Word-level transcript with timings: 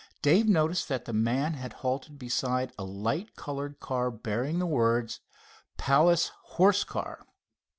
Dave 0.23 0.49
noticed 0.49 0.89
that 0.89 1.05
the 1.05 1.13
man 1.13 1.53
had 1.53 1.73
halted 1.73 2.17
beside 2.17 2.73
a 2.75 2.83
light 2.83 3.35
colored 3.35 3.79
car 3.79 4.09
bearing 4.09 4.57
the 4.57 4.65
words: 4.65 5.19
"Palace 5.77 6.31
Horse 6.43 6.83
Car." 6.83 7.23